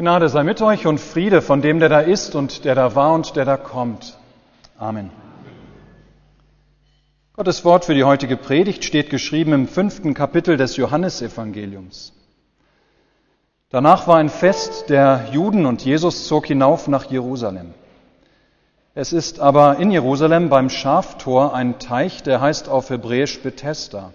Gnade 0.00 0.30
sei 0.30 0.44
mit 0.44 0.62
euch 0.62 0.86
und 0.86 0.98
Friede 0.98 1.42
von 1.42 1.60
dem, 1.60 1.78
der 1.78 1.90
da 1.90 2.00
ist 2.00 2.34
und 2.34 2.64
der 2.64 2.74
da 2.74 2.94
war 2.94 3.12
und 3.12 3.36
der 3.36 3.44
da 3.44 3.58
kommt. 3.58 4.16
Amen. 4.78 5.10
Gottes 7.34 7.66
Wort 7.66 7.84
für 7.84 7.92
die 7.92 8.04
heutige 8.04 8.38
Predigt 8.38 8.86
steht 8.86 9.10
geschrieben 9.10 9.52
im 9.52 9.68
fünften 9.68 10.14
Kapitel 10.14 10.56
des 10.56 10.78
Johannesevangeliums. 10.78 12.14
Danach 13.68 14.06
war 14.06 14.16
ein 14.16 14.30
Fest 14.30 14.88
der 14.88 15.26
Juden 15.32 15.66
und 15.66 15.84
Jesus 15.84 16.26
zog 16.26 16.46
hinauf 16.46 16.88
nach 16.88 17.10
Jerusalem. 17.10 17.74
Es 18.94 19.12
ist 19.12 19.38
aber 19.38 19.76
in 19.80 19.90
Jerusalem 19.90 20.48
beim 20.48 20.70
Schaftor 20.70 21.52
ein 21.52 21.78
Teich, 21.78 22.22
der 22.22 22.40
heißt 22.40 22.70
auf 22.70 22.88
Hebräisch 22.88 23.42
Bethesda. 23.42 24.12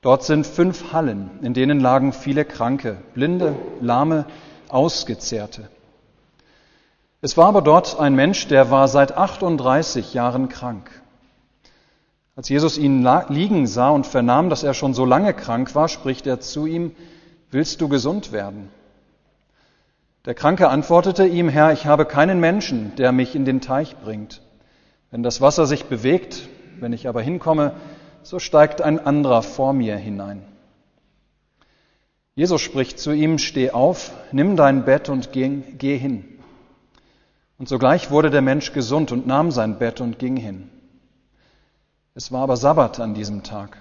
Dort 0.00 0.24
sind 0.24 0.46
fünf 0.46 0.94
Hallen, 0.94 1.28
in 1.42 1.52
denen 1.52 1.78
lagen 1.78 2.14
viele 2.14 2.46
Kranke, 2.46 2.96
Blinde, 3.12 3.54
Lahme, 3.82 4.24
Ausgezehrte. 4.72 5.68
Es 7.20 7.36
war 7.36 7.46
aber 7.46 7.62
dort 7.62 8.00
ein 8.00 8.14
Mensch, 8.14 8.48
der 8.48 8.70
war 8.70 8.88
seit 8.88 9.16
38 9.16 10.14
Jahren 10.14 10.48
krank. 10.48 10.90
Als 12.34 12.48
Jesus 12.48 12.78
ihn 12.78 13.06
liegen 13.28 13.66
sah 13.66 13.90
und 13.90 14.06
vernahm, 14.06 14.48
dass 14.48 14.62
er 14.62 14.74
schon 14.74 14.94
so 14.94 15.04
lange 15.04 15.34
krank 15.34 15.74
war, 15.74 15.88
spricht 15.88 16.26
er 16.26 16.40
zu 16.40 16.66
ihm, 16.66 16.92
willst 17.50 17.80
du 17.80 17.88
gesund 17.88 18.32
werden? 18.32 18.70
Der 20.24 20.34
Kranke 20.34 20.68
antwortete 20.68 21.26
ihm, 21.26 21.48
Herr, 21.48 21.72
ich 21.72 21.86
habe 21.86 22.04
keinen 22.06 22.40
Menschen, 22.40 22.94
der 22.96 23.12
mich 23.12 23.34
in 23.34 23.44
den 23.44 23.60
Teich 23.60 23.96
bringt. 23.98 24.40
Wenn 25.10 25.22
das 25.22 25.40
Wasser 25.40 25.66
sich 25.66 25.84
bewegt, 25.86 26.48
wenn 26.80 26.92
ich 26.92 27.08
aber 27.08 27.20
hinkomme, 27.20 27.74
so 28.22 28.38
steigt 28.38 28.80
ein 28.80 29.04
anderer 29.04 29.42
vor 29.42 29.72
mir 29.72 29.96
hinein. 29.96 30.42
Jesus 32.34 32.62
spricht 32.62 32.98
zu 32.98 33.12
ihm, 33.12 33.38
steh 33.38 33.70
auf, 33.70 34.12
nimm 34.32 34.56
dein 34.56 34.84
Bett 34.84 35.08
und 35.10 35.32
geh, 35.32 35.62
geh 35.76 35.98
hin. 35.98 36.24
Und 37.58 37.68
sogleich 37.68 38.10
wurde 38.10 38.30
der 38.30 38.40
Mensch 38.40 38.72
gesund 38.72 39.12
und 39.12 39.26
nahm 39.26 39.50
sein 39.50 39.78
Bett 39.78 40.00
und 40.00 40.18
ging 40.18 40.36
hin. 40.36 40.70
Es 42.14 42.32
war 42.32 42.42
aber 42.42 42.56
Sabbat 42.56 43.00
an 43.00 43.14
diesem 43.14 43.42
Tag. 43.42 43.78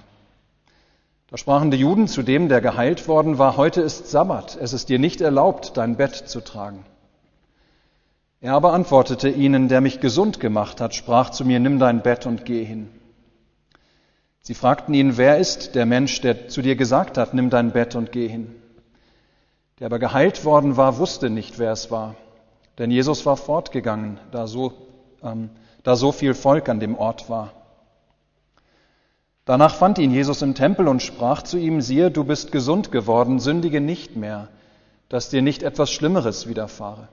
Da 1.30 1.38
sprachen 1.38 1.72
die 1.72 1.78
Juden 1.78 2.10
zu 2.10 2.24
dem, 2.24 2.50
der 2.50 2.60
geheilt 2.60 3.08
worden 3.08 3.38
war, 3.38 3.56
heute 3.56 3.82
ist 3.82 4.12
Sabbat, 4.12 4.58
es 4.60 4.74
ist 4.74 4.90
dir 4.90 5.00
nicht 5.00 5.22
erlaubt, 5.22 5.78
dein 5.78 5.96
Bett 5.96 6.16
zu 6.16 6.42
tragen. 6.42 6.84
Er 8.42 8.54
aber 8.54 8.74
antwortete 8.74 9.30
ihnen, 9.30 9.70
der 9.70 9.80
mich 9.80 10.02
gesund 10.02 10.42
gemacht 10.42 10.82
hat, 10.82 10.94
sprach 10.94 11.30
zu 11.30 11.46
mir, 11.46 11.62
nimm 11.62 11.80
dein 11.80 12.02
Bett 12.02 12.26
und 12.26 12.44
geh 12.44 12.66
hin. 12.66 12.90
Sie 14.44 14.56
fragten 14.56 14.94
ihn, 14.94 15.17
wer 15.17 15.38
ist 15.38 15.75
der 15.75 15.86
Mensch, 15.86 16.22
der 16.22 16.47
zu 16.47 16.61
dir 16.61 16.75
gesagt 16.75 17.17
hat, 17.17 17.34
nimm 17.34 17.50
dein 17.50 17.72
Bett 17.72 17.95
und 17.95 18.11
geh 18.11 18.28
hin. 18.28 18.56
Der 19.80 19.86
aber 19.86 20.00
geheilt 20.00 20.45
worden 20.45 20.78
war, 20.78 20.97
wusste 20.97 21.30
nicht, 21.30 21.59
wer 21.59 21.72
es 21.72 21.92
war, 21.92 22.16
denn 22.78 22.92
Jesus 22.92 23.25
war 23.25 23.38
fortgegangen, 23.38 24.19
da 24.31 24.47
so, 24.47 24.73
ähm, 25.23 25.50
da 25.84 25.95
so 25.95 26.12
viel 26.12 26.34
Volk 26.34 26.69
an 26.69 26.80
dem 26.80 26.95
Ort 26.95 27.30
war. 27.30 27.53
Danach 29.45 29.75
fand 29.75 29.97
ihn 29.97 30.12
Jesus 30.12 30.42
im 30.42 30.56
Tempel 30.56 30.88
und 30.88 31.02
sprach 31.02 31.42
zu 31.44 31.58
ihm, 31.58 31.81
siehe, 31.81 32.12
du 32.12 32.23
bist 32.23 32.52
gesund 32.52 32.92
geworden, 32.92 33.39
sündige 33.39 33.81
nicht 33.81 34.16
mehr, 34.16 34.50
dass 35.09 35.30
dir 35.30 35.42
nicht 35.42 35.64
etwas 35.64 35.92
Schlimmeres 35.92 36.47
widerfahre. 36.47 37.09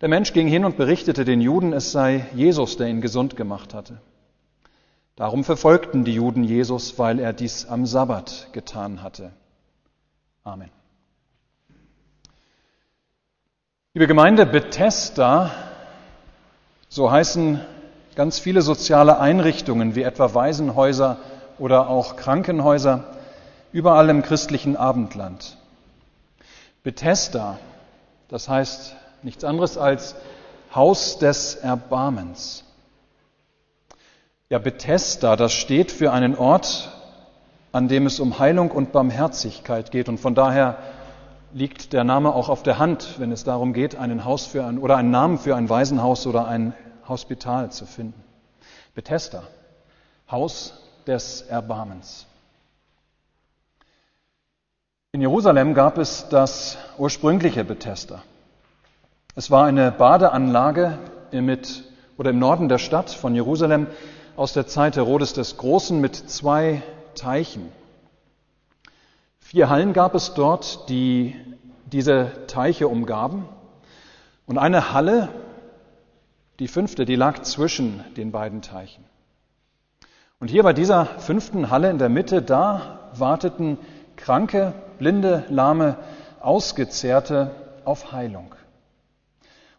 Der 0.00 0.08
Mensch 0.08 0.32
ging 0.32 0.48
hin 0.48 0.64
und 0.64 0.76
berichtete 0.76 1.24
den 1.24 1.40
Juden, 1.40 1.72
es 1.72 1.92
sei 1.92 2.26
Jesus, 2.34 2.76
der 2.76 2.88
ihn 2.88 3.00
gesund 3.00 3.36
gemacht 3.36 3.74
hatte. 3.74 4.00
Darum 5.18 5.42
verfolgten 5.42 6.04
die 6.04 6.14
Juden 6.14 6.44
Jesus, 6.44 6.96
weil 6.96 7.18
er 7.18 7.32
dies 7.32 7.66
am 7.66 7.86
Sabbat 7.86 8.50
getan 8.52 9.02
hatte. 9.02 9.32
Amen. 10.44 10.70
Liebe 13.94 14.06
Gemeinde, 14.06 14.46
Bethesda, 14.46 15.50
so 16.88 17.10
heißen 17.10 17.60
ganz 18.14 18.38
viele 18.38 18.62
soziale 18.62 19.18
Einrichtungen 19.18 19.96
wie 19.96 20.02
etwa 20.02 20.34
Waisenhäuser 20.34 21.16
oder 21.58 21.88
auch 21.88 22.14
Krankenhäuser 22.14 23.02
überall 23.72 24.10
im 24.10 24.22
christlichen 24.22 24.76
Abendland. 24.76 25.58
Bethesda, 26.84 27.58
das 28.28 28.48
heißt 28.48 28.94
nichts 29.24 29.42
anderes 29.42 29.78
als 29.78 30.14
Haus 30.72 31.18
des 31.18 31.56
Erbarmens. 31.56 32.62
Ja, 34.50 34.58
Bethesda, 34.58 35.36
das 35.36 35.52
steht 35.52 35.92
für 35.92 36.10
einen 36.10 36.34
Ort, 36.34 36.90
an 37.70 37.86
dem 37.86 38.06
es 38.06 38.18
um 38.18 38.38
Heilung 38.38 38.70
und 38.70 38.92
Barmherzigkeit 38.92 39.90
geht. 39.90 40.08
Und 40.08 40.16
von 40.16 40.34
daher 40.34 40.78
liegt 41.52 41.92
der 41.92 42.02
Name 42.02 42.34
auch 42.34 42.48
auf 42.48 42.62
der 42.62 42.78
Hand, 42.78 43.16
wenn 43.18 43.30
es 43.30 43.44
darum 43.44 43.74
geht, 43.74 43.96
einen 43.96 44.24
Haus 44.24 44.46
für 44.46 44.64
ein, 44.64 44.78
oder 44.78 44.96
einen 44.96 45.10
Namen 45.10 45.36
für 45.36 45.54
ein 45.54 45.68
Waisenhaus 45.68 46.26
oder 46.26 46.48
ein 46.48 46.72
Hospital 47.06 47.70
zu 47.70 47.84
finden. 47.84 48.24
Bethesda, 48.94 49.42
Haus 50.30 50.80
des 51.06 51.42
Erbarmens. 51.42 52.24
In 55.12 55.20
Jerusalem 55.20 55.74
gab 55.74 55.98
es 55.98 56.26
das 56.30 56.78
ursprüngliche 56.96 57.64
Bethesda. 57.64 58.22
Es 59.34 59.50
war 59.50 59.66
eine 59.66 59.92
Badeanlage 59.92 60.98
mit, 61.32 61.84
oder 62.16 62.30
im 62.30 62.38
Norden 62.38 62.70
der 62.70 62.78
Stadt 62.78 63.10
von 63.10 63.34
Jerusalem 63.34 63.88
aus 64.38 64.52
der 64.52 64.68
Zeit 64.68 64.94
Herodes 64.94 65.32
des 65.32 65.56
Großen 65.56 66.00
mit 66.00 66.14
zwei 66.14 66.80
Teichen. 67.16 67.72
Vier 69.40 69.68
Hallen 69.68 69.92
gab 69.92 70.14
es 70.14 70.32
dort, 70.34 70.88
die 70.88 71.34
diese 71.86 72.30
Teiche 72.46 72.86
umgaben. 72.86 73.48
Und 74.46 74.56
eine 74.56 74.92
Halle, 74.92 75.28
die 76.60 76.68
fünfte, 76.68 77.04
die 77.04 77.16
lag 77.16 77.42
zwischen 77.42 78.04
den 78.16 78.30
beiden 78.30 78.62
Teichen. 78.62 79.04
Und 80.38 80.52
hier 80.52 80.62
bei 80.62 80.72
dieser 80.72 81.06
fünften 81.06 81.72
Halle 81.72 81.90
in 81.90 81.98
der 81.98 82.08
Mitte, 82.08 82.40
da 82.40 83.10
warteten 83.14 83.76
Kranke, 84.14 84.72
Blinde, 85.00 85.46
Lahme, 85.48 85.96
Ausgezehrte 86.38 87.50
auf 87.84 88.12
Heilung. 88.12 88.54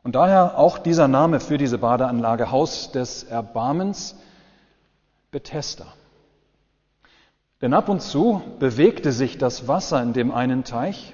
Und 0.04 0.16
daher 0.16 0.58
auch 0.58 0.80
dieser 0.80 1.08
Name 1.08 1.40
für 1.40 1.58
diese 1.58 1.78
Badeanlage 1.78 2.52
Haus 2.52 2.92
des 2.92 3.24
Erbarmens, 3.24 4.18
Bethesda. 5.32 5.94
Denn 7.62 7.74
ab 7.74 7.90
und 7.90 8.02
zu 8.02 8.42
bewegte 8.60 9.12
sich 9.12 9.38
das 9.38 9.68
Wasser 9.68 10.02
in 10.02 10.14
dem 10.14 10.32
einen 10.32 10.64
Teich 10.64 11.14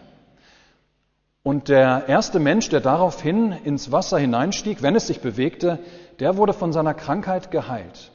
und 1.46 1.70
der 1.70 2.08
erste 2.08 2.40
Mensch, 2.40 2.70
der 2.70 2.82
daraufhin 2.82 3.52
ins 3.52 3.92
Wasser 3.92 4.18
hineinstieg, 4.18 4.82
wenn 4.82 4.96
es 4.96 5.08
sich 5.08 5.22
bewegte, 5.22 5.80
der 6.20 6.38
wurde 6.38 6.54
von 6.54 6.74
seiner 6.74 6.94
Krankheit 6.94 7.52
geheilt, 7.52 8.12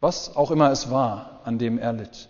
was 0.00 0.36
auch 0.36 0.50
immer 0.50 0.70
es 0.70 0.90
war, 0.90 1.40
an 1.44 1.58
dem 1.58 1.78
er 1.78 1.92
litt. 1.92 2.28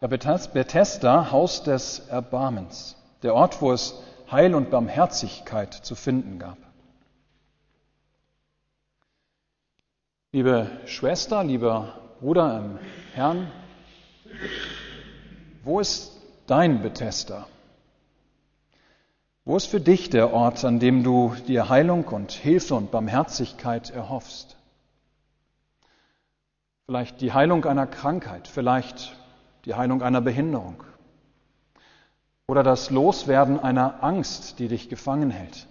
Ja, 0.00 0.08
Bethesda, 0.08 1.30
Haus 1.30 1.62
des 1.62 2.00
Erbarmens, 2.10 2.96
der 3.22 3.34
Ort, 3.34 3.62
wo 3.62 3.72
es 3.72 3.94
Heil 4.30 4.54
und 4.54 4.70
Barmherzigkeit 4.70 5.72
zu 5.72 5.94
finden 5.94 6.38
gab. 6.38 6.58
Liebe 10.34 10.68
Schwester, 10.86 11.44
lieber 11.44 11.94
Bruder 12.20 12.58
im 12.58 12.78
Herrn, 13.12 13.52
wo 15.62 15.78
ist 15.78 16.10
dein 16.48 16.82
Bethesda? 16.82 17.46
Wo 19.44 19.56
ist 19.56 19.66
für 19.66 19.80
dich 19.80 20.10
der 20.10 20.32
Ort, 20.32 20.64
an 20.64 20.80
dem 20.80 21.04
du 21.04 21.36
dir 21.46 21.68
Heilung 21.68 22.02
und 22.08 22.32
Hilfe 22.32 22.74
und 22.74 22.90
Barmherzigkeit 22.90 23.90
erhoffst? 23.90 24.56
Vielleicht 26.86 27.20
die 27.20 27.32
Heilung 27.32 27.64
einer 27.64 27.86
Krankheit, 27.86 28.48
vielleicht 28.48 29.16
die 29.66 29.74
Heilung 29.74 30.02
einer 30.02 30.20
Behinderung 30.20 30.82
oder 32.48 32.64
das 32.64 32.90
Loswerden 32.90 33.60
einer 33.60 34.02
Angst, 34.02 34.58
die 34.58 34.66
dich 34.66 34.88
gefangen 34.88 35.30
hält 35.30 35.68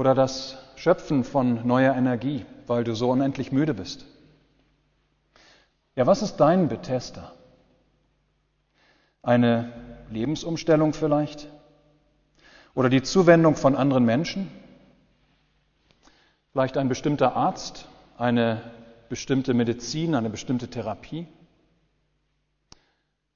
oder 0.00 0.14
das 0.14 0.56
Schöpfen 0.76 1.24
von 1.24 1.66
neuer 1.66 1.94
Energie, 1.94 2.46
weil 2.66 2.84
du 2.84 2.94
so 2.94 3.10
unendlich 3.10 3.52
müde 3.52 3.74
bist. 3.74 4.06
Ja, 5.94 6.06
was 6.06 6.22
ist 6.22 6.36
dein 6.36 6.68
Bethesda? 6.68 7.32
Eine 9.22 9.70
Lebensumstellung 10.08 10.94
vielleicht? 10.94 11.48
Oder 12.74 12.88
die 12.88 13.02
Zuwendung 13.02 13.56
von 13.56 13.76
anderen 13.76 14.06
Menschen? 14.06 14.50
Vielleicht 16.52 16.78
ein 16.78 16.88
bestimmter 16.88 17.36
Arzt, 17.36 17.86
eine 18.16 18.62
bestimmte 19.10 19.52
Medizin, 19.52 20.14
eine 20.14 20.30
bestimmte 20.30 20.68
Therapie? 20.68 21.26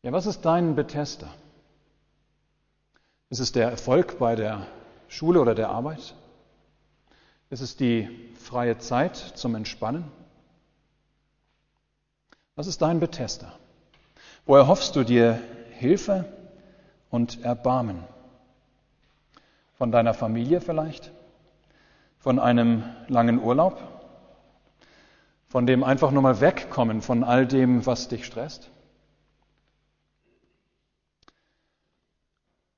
Ja, 0.00 0.12
was 0.12 0.24
ist 0.24 0.46
dein 0.46 0.76
Bethesda? 0.76 1.28
Ist 3.28 3.40
es 3.40 3.52
der 3.52 3.68
Erfolg 3.68 4.18
bei 4.18 4.34
der 4.34 4.66
Schule 5.08 5.42
oder 5.42 5.54
der 5.54 5.68
Arbeit? 5.68 6.14
Ist 7.50 7.60
es 7.60 7.76
die 7.76 8.08
freie 8.38 8.78
Zeit 8.78 9.16
zum 9.16 9.54
Entspannen? 9.54 10.04
Was 12.56 12.66
ist 12.66 12.82
dein 12.82 13.00
Bethesda? 13.00 13.52
Wo 14.46 14.56
erhoffst 14.56 14.96
du 14.96 15.04
dir 15.04 15.40
Hilfe 15.78 16.24
und 17.10 17.44
Erbarmen. 17.44 18.04
Von 19.76 19.92
deiner 19.92 20.14
Familie 20.14 20.60
vielleicht? 20.60 21.12
Von 22.18 22.38
einem 22.38 22.84
langen 23.08 23.42
Urlaub? 23.42 23.80
Von 25.48 25.66
dem 25.66 25.84
einfach 25.84 26.10
nur 26.10 26.22
mal 26.22 26.40
wegkommen 26.40 27.02
von 27.02 27.22
all 27.22 27.46
dem, 27.46 27.86
was 27.86 28.08
dich 28.08 28.24
stresst? 28.24 28.70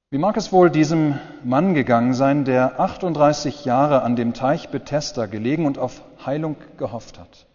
Wie 0.09 0.19
mag 0.19 0.37
es 0.37 0.53
wohl 0.53 0.71
diesem 0.71 1.19
Mann 1.43 1.75
gegangen 1.75 2.15
sein, 2.15 2.45
der 2.45 2.79
38 2.79 3.65
Jahre 3.65 4.03
an 4.03 4.15
dem 4.15 4.35
Teich 4.35 4.69
Bethesda 4.69 5.27
gelegen 5.27 5.67
und 5.67 5.79
auf 5.79 6.01
Heilung 6.25 6.55
gehofft 6.79 7.19
hat? 7.19 7.47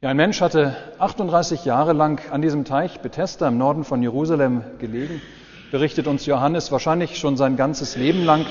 Ja, 0.00 0.10
ein 0.10 0.16
Mensch 0.16 0.40
hatte 0.40 0.76
38 1.00 1.64
Jahre 1.64 1.94
lang 1.94 2.20
an 2.30 2.42
diesem 2.42 2.64
Teich 2.64 3.00
Bethesda 3.00 3.48
im 3.48 3.58
Norden 3.58 3.82
von 3.82 4.00
Jerusalem 4.02 4.62
gelegen, 4.78 5.20
berichtet 5.72 6.06
uns 6.06 6.26
Johannes, 6.26 6.70
wahrscheinlich 6.70 7.18
schon 7.18 7.36
sein 7.36 7.56
ganzes 7.56 7.96
Leben 7.96 8.24
lang, 8.24 8.46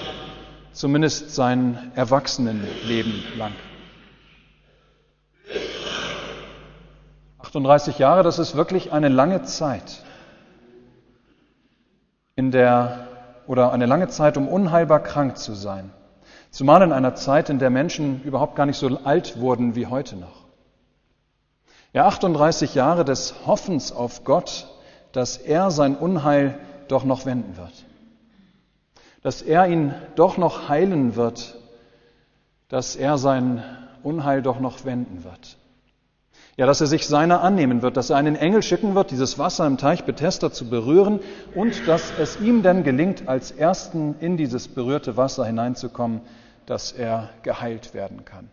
zumindest 0.74 1.34
sein 1.34 1.94
Erwachsenenleben 1.96 3.24
lang. 3.38 3.54
38 7.40 8.00
Jahre, 8.00 8.24
das 8.24 8.38
ist 8.38 8.58
wirklich 8.58 8.92
eine 8.92 9.08
lange 9.08 9.44
Zeit 9.44 10.04
in 12.38 12.52
der 12.52 13.08
oder 13.48 13.74
eine 13.74 13.88
lange 13.88 14.08
Zeit, 14.08 14.38
um 14.38 14.48
unheilbar 14.48 15.02
krank 15.02 15.38
zu 15.38 15.54
sein. 15.54 15.92
Zumal 16.52 16.82
in 16.84 16.94
einer 16.94 17.16
Zeit, 17.16 17.50
in 17.50 17.60
der 17.60 17.70
Menschen 17.70 18.22
überhaupt 18.24 18.56
gar 18.56 18.66
nicht 18.66 18.78
so 18.78 18.88
alt 19.04 19.40
wurden 19.40 19.76
wie 19.76 19.88
heute 19.88 20.16
noch. 20.16 20.46
Ja, 21.94 22.06
38 22.06 22.76
Jahre 22.76 23.04
des 23.04 23.34
Hoffens 23.48 23.92
auf 23.92 24.24
Gott, 24.24 24.68
dass 25.14 25.38
er 25.38 25.72
sein 25.72 25.96
Unheil 25.96 26.60
doch 26.88 27.04
noch 27.04 27.26
wenden 27.26 27.58
wird. 27.58 27.86
Dass 29.24 29.42
er 29.42 29.68
ihn 29.68 29.94
doch 30.16 30.38
noch 30.38 30.70
heilen 30.70 31.16
wird. 31.16 31.58
Dass 32.70 32.96
er 32.96 33.18
sein 33.18 33.64
Unheil 34.04 34.42
doch 34.42 34.60
noch 34.60 34.86
wenden 34.86 35.24
wird. 35.24 35.58
Ja, 36.58 36.66
dass 36.66 36.82
er 36.82 36.88
sich 36.88 37.06
seiner 37.06 37.44
annehmen 37.44 37.84
wird, 37.84 37.98
dass 37.98 38.10
er 38.10 38.18
einen 38.18 38.36
Engel 38.36 38.64
schicken 38.64 38.96
wird, 38.96 39.12
dieses 39.12 39.38
Wasser 39.38 39.68
im 39.68 39.78
Teich 39.78 40.06
Bethesda 40.06 40.52
zu 40.52 40.68
berühren 40.68 41.20
und 41.54 41.88
dass 41.88 42.12
es 42.20 42.40
ihm 42.40 42.64
dann 42.64 42.84
gelingt, 42.84 43.28
als 43.28 43.52
Ersten 43.52 44.16
in 44.20 44.38
dieses 44.38 44.68
berührte 44.68 45.18
Wasser 45.18 45.46
hineinzukommen, 45.46 46.22
dass 46.66 46.92
er 46.92 47.30
geheilt 47.44 47.94
werden 47.94 48.26
kann. 48.26 48.50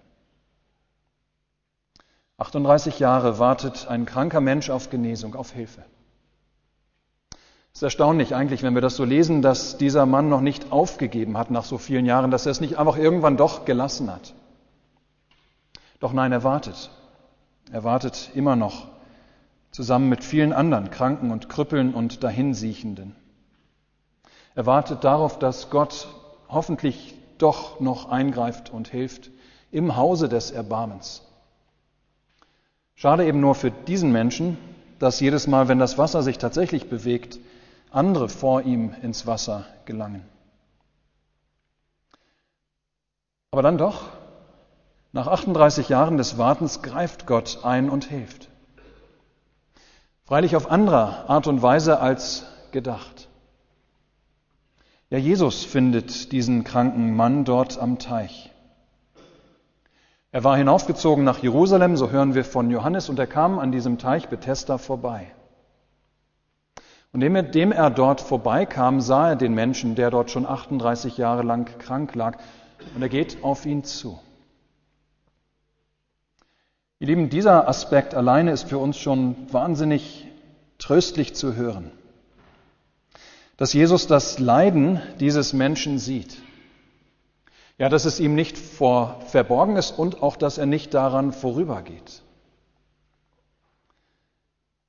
38 2.37 2.99
Jahre 2.99 3.39
wartet 3.39 3.87
ein 3.89 4.05
kranker 4.05 4.43
Mensch 4.43 4.69
auf 4.69 4.91
Genesung, 4.91 5.35
auf 5.35 5.53
Hilfe. 5.53 5.83
Es 7.73 7.79
ist 7.79 7.85
erstaunlich 7.85 8.35
eigentlich, 8.35 8.63
wenn 8.63 8.75
wir 8.75 8.83
das 8.83 8.97
so 8.97 9.05
lesen, 9.05 9.41
dass 9.41 9.79
dieser 9.79 10.05
Mann 10.05 10.29
noch 10.29 10.43
nicht 10.43 10.73
aufgegeben 10.73 11.39
hat 11.39 11.51
nach 11.51 11.65
so 11.65 11.79
vielen 11.79 12.05
Jahren, 12.05 12.31
dass 12.31 12.45
er 12.45 12.53
es 12.53 12.61
nicht 12.61 12.77
einfach 12.79 12.99
irgendwann 12.99 13.39
doch 13.39 13.65
gelassen 13.65 14.13
hat. 14.13 14.35
Doch 16.01 16.13
nein, 16.13 16.33
er 16.33 16.45
wartet. 16.45 16.91
Er 17.73 17.85
wartet 17.85 18.31
immer 18.35 18.57
noch, 18.57 18.89
zusammen 19.71 20.09
mit 20.09 20.23
vielen 20.23 20.53
anderen 20.53 20.91
Kranken 20.91 21.31
und 21.31 21.49
Krüppeln 21.49 21.95
und 21.95 22.23
Dahinsiechenden. 22.23 23.17
Er 24.55 24.67
wartet 24.67 25.03
darauf, 25.03 25.39
dass 25.39 25.71
Gott 25.71 26.07
hoffentlich 26.49 27.15
doch 27.39 27.81
noch 27.81 28.09
eingreift 28.09 28.71
und 28.71 28.89
hilft 28.89 29.31
im 29.73 29.97
Hause 29.97 30.29
des 30.29 30.53
Erbarmens. 30.53 31.23
Schade 32.95 33.27
eben 33.27 33.41
nur 33.41 33.57
für 33.57 33.73
diesen 33.73 34.13
Menschen, 34.13 34.57
dass 35.01 35.19
jedes 35.19 35.49
Mal, 35.49 35.67
wenn 35.67 35.81
das 35.81 35.99
Wasser 35.99 36.23
sich 36.23 36.39
tatsächlich 36.39 36.89
bewegt, 36.89 37.41
andere 37.91 38.29
vor 38.29 38.63
ihm 38.63 38.95
ins 39.03 39.27
Wasser 39.27 39.67
gelangen. 39.85 40.25
Aber 43.51 43.63
dann 43.63 43.79
doch, 43.79 44.05
nach 45.15 45.29
38 45.29 45.89
Jahren 45.89 46.17
des 46.17 46.39
Wartens 46.39 46.83
greift 46.83 47.25
Gott 47.25 47.61
ein 47.63 47.89
und 47.89 48.05
hilft. 48.05 48.49
Freilich 50.25 50.57
auf 50.57 50.69
andere 50.69 51.31
Art 51.31 51.47
und 51.47 51.63
Weise 51.63 52.01
als 52.01 52.47
gedacht. 52.73 53.29
Ja, 55.11 55.19
Jesus 55.19 55.65
findet 55.65 56.33
diesen 56.33 56.65
kranken 56.65 57.15
Mann 57.15 57.45
dort 57.45 57.79
am 57.79 58.01
Teich. 58.01 58.51
Er 60.33 60.43
war 60.43 60.57
hinaufgezogen 60.57 61.23
nach 61.23 61.39
Jerusalem, 61.39 61.97
so 61.97 62.11
hören 62.11 62.35
wir 62.35 62.45
von 62.45 62.69
Johannes, 62.73 63.09
und 63.09 63.17
er 63.21 63.29
kam 63.29 63.61
an 63.61 63.71
diesem 63.71 63.99
Teich 63.99 64.29
Bethesda 64.29 64.79
vorbei. 64.79 65.31
Und 67.13 67.23
indem 67.23 67.71
er 67.71 67.91
dort 67.91 68.21
vorbeikam, 68.21 69.01
sah 69.01 69.29
er 69.29 69.37
den 69.37 69.55
Menschen, 69.55 69.95
der 69.95 70.11
dort 70.11 70.33
schon 70.33 70.45
38 70.45 71.19
Jahre 71.19 71.45
lang 71.45 71.79
krank 71.79 72.17
lag, 72.17 72.39
und 72.97 73.03
er 73.03 73.09
geht 73.09 73.45
auf 73.45 73.65
ihn 73.65 73.85
zu. 73.85 74.19
Ihr 77.01 77.09
Lieben, 77.09 77.29
dieser 77.29 77.69
Aspekt 77.69 78.15
alleine 78.15 78.53
ist 78.53 78.69
für 78.69 78.79
uns 78.79 78.97
schon 78.97 79.53
wahnsinnig 79.53 80.27
tröstlich 80.79 81.35
zu 81.35 81.55
hören, 81.55 81.91
dass 83.57 83.73
Jesus 83.73 84.07
das 84.07 84.39
Leiden 84.39 85.01
dieses 85.19 85.53
Menschen 85.53 85.99
sieht. 85.99 86.41
Ja, 87.79 87.89
dass 87.89 88.05
es 88.05 88.21
ihm 88.21 88.37
nicht 88.37 88.57
vor 88.57 89.21
verborgen 89.27 89.77
ist 89.77 89.91
und 89.99 90.23
auch, 90.23 90.37
dass 90.37 90.59
er 90.59 90.67
nicht 90.67 90.95
daran 90.95 91.33
vorübergeht. 91.33 92.23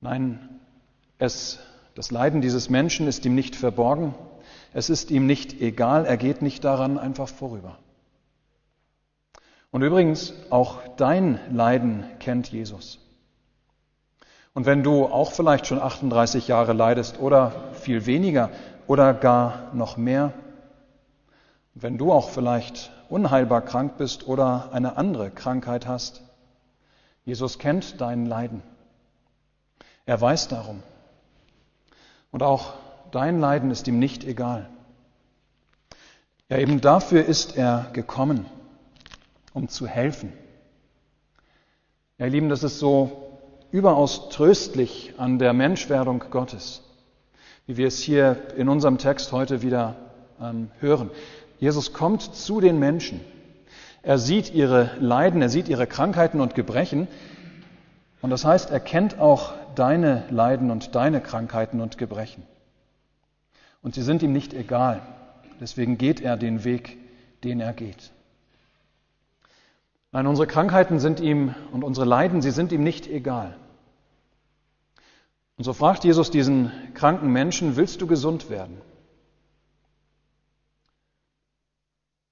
Nein, 0.00 0.60
es, 1.18 1.58
das 1.96 2.12
Leiden 2.12 2.40
dieses 2.40 2.70
Menschen 2.70 3.08
ist 3.08 3.24
ihm 3.26 3.34
nicht 3.34 3.56
verborgen. 3.56 4.14
Es 4.72 4.88
ist 4.88 5.10
ihm 5.10 5.26
nicht 5.26 5.60
egal. 5.60 6.06
Er 6.06 6.16
geht 6.16 6.42
nicht 6.42 6.62
daran 6.62 6.98
einfach 6.98 7.28
vorüber. 7.28 7.78
Und 9.76 9.82
übrigens, 9.82 10.32
auch 10.48 10.78
dein 10.96 11.38
Leiden 11.54 12.06
kennt 12.18 12.50
Jesus. 12.50 12.98
Und 14.54 14.64
wenn 14.64 14.82
du 14.82 15.04
auch 15.04 15.32
vielleicht 15.32 15.66
schon 15.66 15.82
38 15.82 16.48
Jahre 16.48 16.72
leidest 16.72 17.20
oder 17.20 17.52
viel 17.74 18.06
weniger 18.06 18.48
oder 18.86 19.12
gar 19.12 19.74
noch 19.74 19.98
mehr, 19.98 20.32
wenn 21.74 21.98
du 21.98 22.10
auch 22.10 22.30
vielleicht 22.30 22.90
unheilbar 23.10 23.60
krank 23.60 23.98
bist 23.98 24.26
oder 24.26 24.70
eine 24.72 24.96
andere 24.96 25.30
Krankheit 25.30 25.86
hast, 25.86 26.22
Jesus 27.26 27.58
kennt 27.58 28.00
dein 28.00 28.24
Leiden. 28.24 28.62
Er 30.06 30.18
weiß 30.18 30.48
darum. 30.48 30.82
Und 32.30 32.42
auch 32.42 32.72
dein 33.10 33.40
Leiden 33.40 33.70
ist 33.70 33.86
ihm 33.88 33.98
nicht 33.98 34.24
egal. 34.24 34.70
Ja, 36.48 36.56
eben 36.56 36.80
dafür 36.80 37.26
ist 37.26 37.58
er 37.58 37.90
gekommen, 37.92 38.46
um 39.56 39.68
zu 39.68 39.86
helfen. 39.86 40.34
Ja, 42.18 42.26
ihr 42.26 42.32
Lieben, 42.32 42.50
das 42.50 42.62
ist 42.62 42.78
so 42.78 43.38
überaus 43.70 44.28
tröstlich 44.28 45.14
an 45.16 45.38
der 45.38 45.54
Menschwerdung 45.54 46.24
Gottes, 46.30 46.82
wie 47.64 47.78
wir 47.78 47.86
es 47.86 47.98
hier 47.98 48.36
in 48.58 48.68
unserem 48.68 48.98
Text 48.98 49.32
heute 49.32 49.62
wieder 49.62 49.96
ähm, 50.42 50.70
hören. 50.80 51.10
Jesus 51.58 51.94
kommt 51.94 52.20
zu 52.20 52.60
den 52.60 52.78
Menschen. 52.78 53.22
Er 54.02 54.18
sieht 54.18 54.52
ihre 54.52 54.90
Leiden, 55.00 55.40
er 55.40 55.48
sieht 55.48 55.68
ihre 55.68 55.86
Krankheiten 55.86 56.42
und 56.42 56.54
Gebrechen. 56.54 57.08
Und 58.20 58.28
das 58.28 58.44
heißt, 58.44 58.70
er 58.70 58.80
kennt 58.80 59.18
auch 59.18 59.54
deine 59.74 60.24
Leiden 60.28 60.70
und 60.70 60.94
deine 60.94 61.22
Krankheiten 61.22 61.80
und 61.80 61.96
Gebrechen. 61.96 62.42
Und 63.80 63.94
sie 63.94 64.02
sind 64.02 64.22
ihm 64.22 64.34
nicht 64.34 64.52
egal. 64.52 65.00
Deswegen 65.62 65.96
geht 65.96 66.20
er 66.20 66.36
den 66.36 66.64
Weg, 66.64 66.98
den 67.42 67.60
er 67.60 67.72
geht. 67.72 68.12
Nein, 70.12 70.26
unsere 70.26 70.46
Krankheiten 70.46 70.98
sind 70.98 71.20
ihm 71.20 71.54
und 71.72 71.84
unsere 71.84 72.06
Leiden, 72.06 72.40
sie 72.42 72.50
sind 72.50 72.72
ihm 72.72 72.82
nicht 72.82 73.06
egal. 73.06 73.56
Und 75.56 75.64
so 75.64 75.72
fragt 75.72 76.04
Jesus 76.04 76.30
diesen 76.30 76.70
kranken 76.94 77.30
Menschen, 77.30 77.76
willst 77.76 78.00
du 78.00 78.06
gesund 78.06 78.50
werden? 78.50 78.80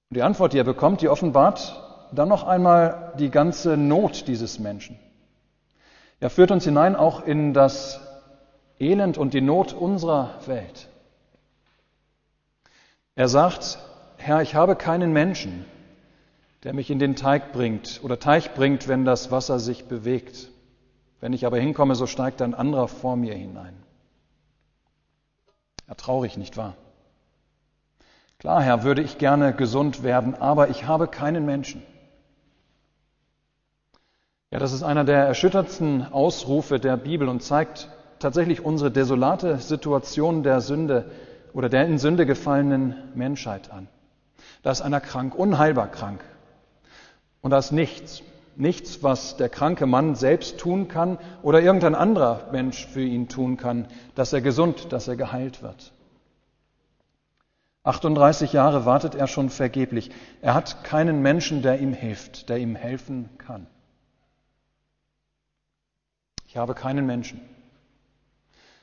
Und 0.09 0.17
die 0.17 0.23
Antwort, 0.23 0.53
die 0.53 0.59
er 0.59 0.63
bekommt, 0.63 1.01
die 1.01 1.09
offenbart 1.09 1.81
dann 2.11 2.29
noch 2.29 2.43
einmal 2.43 3.13
die 3.19 3.31
ganze 3.31 3.77
Not 3.77 4.27
dieses 4.27 4.59
Menschen. 4.59 4.99
Er 6.19 6.29
führt 6.29 6.51
uns 6.51 6.63
hinein 6.63 6.95
auch 6.95 7.25
in 7.25 7.53
das 7.53 7.99
Elend 8.79 9.17
und 9.17 9.33
die 9.33 9.41
Not 9.41 9.73
unserer 9.73 10.39
Welt. 10.45 10.87
Er 13.15 13.27
sagt, 13.27 13.79
Herr, 14.17 14.41
ich 14.41 14.55
habe 14.55 14.75
keinen 14.75 15.13
Menschen, 15.13 15.65
der 16.65 16.73
mich 16.73 16.89
in 16.89 16.97
den 16.97 17.15
Teig 17.15 17.53
bringt 17.53 18.01
oder 18.03 18.19
Teich 18.19 18.55
bringt, 18.55 18.87
wenn 18.87 19.05
das 19.05 19.29
Wasser 19.29 19.59
sich 19.59 19.85
bewegt. 19.85 20.49
Wenn 21.21 21.31
ich 21.31 21.45
aber 21.45 21.59
hinkomme, 21.59 21.93
so 21.93 22.07
steigt 22.07 22.41
ein 22.41 22.55
anderer 22.55 22.87
vor 22.87 23.15
mir 23.15 23.35
hinein. 23.35 23.75
Ja, 25.87 25.93
traurig, 25.93 26.37
nicht 26.37 26.57
wahr? 26.57 26.73
Klar, 28.39 28.63
Herr, 28.63 28.83
würde 28.83 29.03
ich 29.03 29.19
gerne 29.19 29.53
gesund 29.53 30.01
werden, 30.01 30.33
aber 30.33 30.69
ich 30.69 30.87
habe 30.87 31.07
keinen 31.07 31.45
Menschen. 31.45 31.83
Ja, 34.49 34.57
das 34.57 34.73
ist 34.73 34.81
einer 34.81 35.03
der 35.03 35.23
erschütterndsten 35.23 36.11
Ausrufe 36.11 36.79
der 36.79 36.97
Bibel 36.97 37.29
und 37.29 37.43
zeigt 37.43 37.89
tatsächlich 38.17 38.65
unsere 38.65 38.89
desolate 38.89 39.59
Situation 39.59 40.41
der 40.41 40.61
Sünde 40.61 41.11
oder 41.53 41.69
der 41.69 41.85
in 41.85 41.99
Sünde 41.99 42.25
gefallenen 42.25 42.95
Menschheit 43.13 43.71
an. 43.71 43.87
Da 44.63 44.71
ist 44.71 44.81
einer 44.81 44.99
krank, 44.99 45.35
unheilbar 45.35 45.91
krank. 45.91 46.23
Und 47.45 47.51
da 47.51 47.59
ist 47.59 47.71
nichts, 47.71 48.23
nichts, 48.55 49.03
was 49.03 49.37
der 49.37 49.49
kranke 49.49 49.85
Mann 49.85 50.15
selbst 50.15 50.57
tun 50.57 50.87
kann 50.87 51.19
oder 51.43 51.61
irgendein 51.61 51.93
anderer 51.93 52.49
Mensch 52.51 52.87
für 52.87 53.03
ihn 53.03 53.27
tun 53.29 53.55
kann, 53.55 53.87
dass 54.15 54.33
er 54.33 54.41
gesund, 54.41 54.91
dass 54.91 55.07
er 55.07 55.15
geheilt 55.15 55.61
wird. 55.61 55.93
38 57.83 58.51
Jahre 58.51 58.85
wartet 58.85 59.13
er 59.13 59.27
schon 59.27 59.51
vergeblich. 59.51 60.09
Er 60.41 60.55
hat 60.55 60.83
keinen 60.83 61.21
Menschen, 61.21 61.61
der 61.61 61.79
ihm 61.79 61.93
hilft, 61.93 62.49
der 62.49 62.57
ihm 62.57 62.75
helfen 62.75 63.29
kann. 63.37 63.67
Ich 66.47 66.57
habe 66.57 66.73
keinen 66.73 67.05
Menschen. 67.05 67.39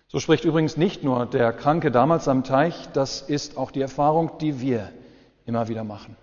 So 0.07 0.21
spricht 0.21 0.45
übrigens 0.45 0.77
nicht 0.77 1.03
nur 1.03 1.27
der 1.27 1.53
Kranke 1.53 1.91
damals 1.91 2.29
am 2.29 2.45
Teich, 2.45 2.89
das 2.93 3.23
ist 3.23 3.57
auch 3.57 3.73
die 3.73 3.81
Erfahrung, 3.81 4.39
die 4.41 4.61
wir 4.61 4.93
immer 5.47 5.67
wieder 5.67 5.83
machen. 5.83 6.17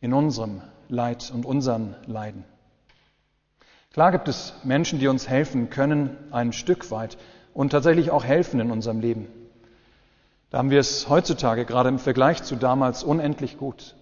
In 0.00 0.12
unserem 0.12 0.60
Leid 0.92 1.32
und 1.34 1.46
unseren 1.46 1.96
Leiden. 2.06 2.44
Klar 3.94 4.12
gibt 4.12 4.28
es 4.28 4.52
Menschen, 4.62 4.98
die 4.98 5.08
uns 5.08 5.26
helfen 5.26 5.70
können, 5.70 6.18
ein 6.30 6.52
Stück 6.52 6.90
weit 6.90 7.16
und 7.54 7.70
tatsächlich 7.70 8.10
auch 8.10 8.24
helfen 8.24 8.60
in 8.60 8.70
unserem 8.70 9.00
Leben. 9.00 9.26
Da 10.50 10.58
haben 10.58 10.68
wir 10.68 10.80
es 10.80 11.08
heutzutage 11.08 11.64
gerade 11.64 11.88
im 11.88 11.98
Vergleich 11.98 12.42
zu 12.42 12.56
damals 12.56 13.04
unendlich 13.04 13.56
gut. 13.56 13.96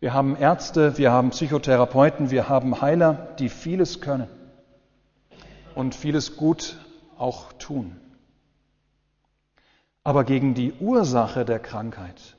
Wir 0.00 0.12
haben 0.12 0.36
Ärzte, 0.36 0.98
wir 0.98 1.12
haben 1.12 1.30
Psychotherapeuten, 1.30 2.30
wir 2.30 2.50
haben 2.50 2.82
Heiler, 2.82 3.34
die 3.38 3.48
vieles 3.48 4.02
können 4.02 4.28
und 5.74 5.94
vieles 5.94 6.36
gut 6.36 6.76
auch 7.16 7.54
tun. 7.54 7.96
Aber 10.04 10.24
gegen 10.24 10.52
die 10.52 10.74
Ursache 10.74 11.46
der 11.46 11.58
Krankheit 11.58 12.36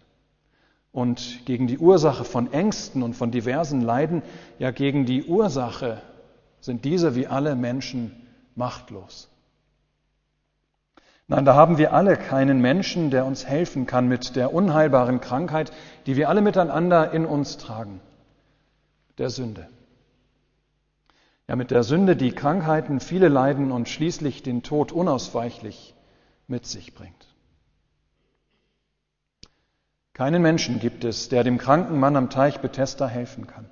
und 0.92 1.46
gegen 1.46 1.68
die 1.68 1.78
Ursache 1.78 2.26
von 2.26 2.52
Ängsten 2.52 3.04
und 3.04 3.16
von 3.16 3.32
diversen 3.32 3.82
Leiden, 3.82 4.24
ja 4.60 4.72
gegen 4.72 5.06
die 5.06 5.24
Ursache 5.24 6.02
sind 6.60 6.86
diese 6.86 7.16
wie 7.16 7.28
alle 7.28 7.56
Menschen 7.56 8.28
machtlos. 8.56 9.30
Nein, 11.28 11.46
da 11.46 11.56
haben 11.56 11.78
wir 11.78 11.94
alle 11.94 12.18
keinen 12.18 12.60
Menschen, 12.60 13.10
der 13.10 13.26
uns 13.26 13.46
helfen 13.46 13.86
kann 13.86 14.10
mit 14.10 14.36
der 14.36 14.54
unheilbaren 14.54 15.22
Krankheit, 15.22 15.72
die 16.06 16.18
wir 16.18 16.28
alle 16.28 16.42
miteinander 16.42 17.12
in 17.14 17.26
uns 17.26 17.58
tragen, 17.58 18.02
der 19.18 19.30
Sünde. 19.30 19.70
Ja, 21.48 21.56
mit 21.56 21.72
der 21.72 21.84
Sünde, 21.84 22.18
die 22.18 22.34
Krankheiten, 22.34 23.00
viele 23.00 23.30
Leiden 23.30 23.72
und 23.72 23.88
schließlich 23.88 24.44
den 24.44 24.62
Tod 24.62 24.92
unausweichlich 24.92 25.96
mit 26.48 26.66
sich 26.66 26.94
bringt. 26.94 27.31
Keinen 30.14 30.42
Menschen 30.42 30.80
gibt 30.80 31.04
es, 31.04 31.30
der 31.30 31.44
dem 31.44 31.58
kranken 31.58 32.00
Mann 32.00 32.16
am 32.16 32.30
Teich 32.30 32.60
Bethesda 32.60 33.08
helfen 33.08 33.48
kann. 33.48 33.70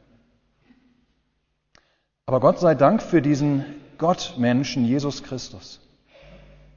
Aber 2.25 2.39
Gott 2.39 2.59
sei 2.59 2.75
Dank 2.75 3.01
für 3.01 3.21
diesen 3.21 3.65
Gottmenschen 3.97 4.85
Jesus 4.85 5.23
Christus, 5.23 5.81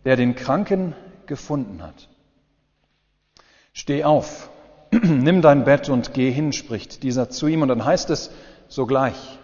der 0.04 0.16
den 0.16 0.34
Kranken 0.34 0.94
gefunden 1.26 1.82
hat. 1.82 2.08
Steh 3.72 4.04
auf, 4.04 4.50
nimm 4.90 5.40
dein 5.42 5.64
Bett 5.64 5.88
und 5.88 6.12
geh 6.14 6.30
hin, 6.30 6.52
spricht 6.52 7.02
dieser 7.02 7.30
zu 7.30 7.46
ihm. 7.46 7.62
Und 7.62 7.68
dann 7.68 7.84
heißt 7.84 8.10
es 8.10 8.30
sogleich, 8.68 9.38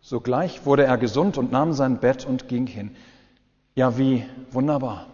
sogleich 0.00 0.66
wurde 0.66 0.84
er 0.84 0.98
gesund 0.98 1.38
und 1.38 1.50
nahm 1.50 1.72
sein 1.72 1.98
Bett 1.98 2.26
und 2.26 2.48
ging 2.48 2.66
hin. 2.66 2.94
Ja, 3.74 3.96
wie 3.96 4.24
wunderbar. 4.50 5.06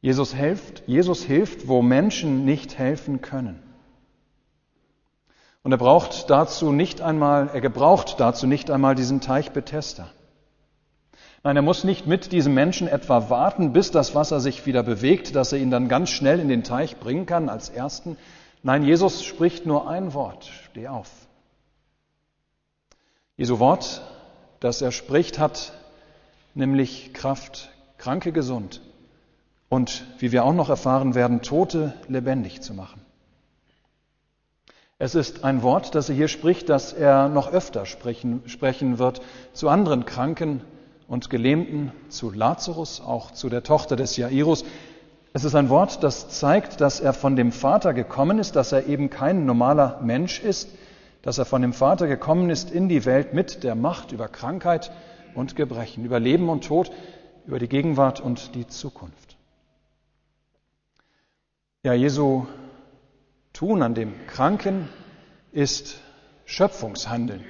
Jesus 0.00 0.32
hilft, 0.32 0.84
Jesus 0.86 1.24
hilft, 1.24 1.66
wo 1.66 1.82
Menschen 1.82 2.44
nicht 2.44 2.78
helfen 2.78 3.20
können. 3.20 3.62
Und 5.62 5.72
er 5.72 5.78
braucht 5.78 6.30
dazu 6.30 6.70
nicht 6.72 7.00
einmal, 7.00 7.50
er 7.52 7.60
gebraucht 7.60 8.20
dazu 8.20 8.46
nicht 8.46 8.70
einmal 8.70 8.94
diesen 8.94 9.20
Teich 9.20 9.50
Bethesda. 9.50 10.08
Nein, 11.42 11.56
er 11.56 11.62
muss 11.62 11.84
nicht 11.84 12.06
mit 12.06 12.32
diesem 12.32 12.54
Menschen 12.54 12.88
etwa 12.88 13.28
warten, 13.28 13.72
bis 13.72 13.90
das 13.90 14.14
Wasser 14.14 14.40
sich 14.40 14.66
wieder 14.66 14.82
bewegt, 14.82 15.34
dass 15.34 15.52
er 15.52 15.58
ihn 15.58 15.70
dann 15.70 15.88
ganz 15.88 16.10
schnell 16.10 16.40
in 16.40 16.48
den 16.48 16.64
Teich 16.64 16.98
bringen 16.98 17.26
kann 17.26 17.48
als 17.48 17.68
ersten. 17.68 18.16
Nein, 18.62 18.84
Jesus 18.84 19.24
spricht 19.24 19.66
nur 19.66 19.88
ein 19.88 20.14
Wort, 20.14 20.50
steh 20.70 20.88
auf. 20.88 21.10
Jesu 23.36 23.58
Wort, 23.58 24.02
das 24.60 24.80
er 24.80 24.90
spricht, 24.90 25.38
hat 25.38 25.72
nämlich 26.54 27.12
Kraft, 27.14 27.70
Kranke 27.98 28.32
gesund 28.32 28.80
und, 29.68 30.04
wie 30.18 30.32
wir 30.32 30.44
auch 30.44 30.54
noch 30.54 30.70
erfahren 30.70 31.14
werden, 31.14 31.42
Tote 31.42 31.92
lebendig 32.08 32.62
zu 32.62 32.74
machen. 32.74 33.00
Es 35.00 35.14
ist 35.14 35.44
ein 35.44 35.62
Wort, 35.62 35.94
das 35.94 36.08
er 36.08 36.16
hier 36.16 36.28
spricht, 36.28 36.68
das 36.68 36.92
er 36.92 37.28
noch 37.28 37.52
öfter 37.52 37.86
sprechen, 37.86 38.42
sprechen 38.46 38.98
wird 38.98 39.20
zu 39.52 39.68
anderen 39.68 40.06
Kranken 40.06 40.62
und 41.06 41.30
Gelähmten, 41.30 41.92
zu 42.08 42.32
Lazarus, 42.32 43.00
auch 43.00 43.30
zu 43.30 43.48
der 43.48 43.62
Tochter 43.62 43.94
des 43.94 44.16
Jairus. 44.16 44.64
Es 45.32 45.44
ist 45.44 45.54
ein 45.54 45.68
Wort, 45.68 46.02
das 46.02 46.28
zeigt, 46.30 46.80
dass 46.80 46.98
er 46.98 47.12
von 47.12 47.36
dem 47.36 47.52
Vater 47.52 47.94
gekommen 47.94 48.40
ist, 48.40 48.56
dass 48.56 48.72
er 48.72 48.86
eben 48.86 49.08
kein 49.08 49.46
normaler 49.46 50.00
Mensch 50.02 50.42
ist, 50.42 50.70
dass 51.22 51.38
er 51.38 51.44
von 51.44 51.62
dem 51.62 51.72
Vater 51.72 52.08
gekommen 52.08 52.50
ist 52.50 52.70
in 52.70 52.88
die 52.88 53.04
Welt 53.04 53.34
mit 53.34 53.62
der 53.62 53.76
Macht 53.76 54.10
über 54.10 54.26
Krankheit 54.26 54.90
und 55.34 55.54
Gebrechen, 55.54 56.04
über 56.04 56.18
Leben 56.18 56.48
und 56.48 56.64
Tod, 56.64 56.90
über 57.46 57.60
die 57.60 57.68
Gegenwart 57.68 58.20
und 58.20 58.54
die 58.56 58.66
Zukunft. 58.66 59.27
Ja, 61.88 61.94
Jesu 61.94 62.46
Tun 63.54 63.82
an 63.82 63.94
dem 63.94 64.12
Kranken 64.26 64.90
ist 65.52 65.96
Schöpfungshandeln. 66.44 67.42